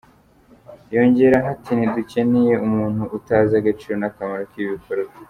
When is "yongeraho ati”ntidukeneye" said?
0.93-2.53